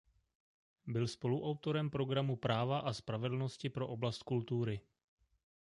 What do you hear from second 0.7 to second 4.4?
Byl spoluautorem programu Práva a spravedlnosti pro oblast